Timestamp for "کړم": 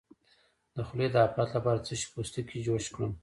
2.93-3.11